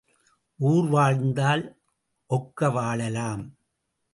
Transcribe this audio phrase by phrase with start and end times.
[0.59, 1.77] ஊர் வாழ்ந்தால்
[2.29, 3.43] ஒக்க வாழலாம்.